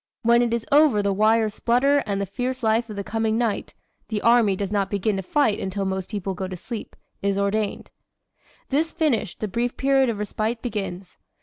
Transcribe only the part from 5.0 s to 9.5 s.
to fight until most people go to sleep is ordained. "This finished, the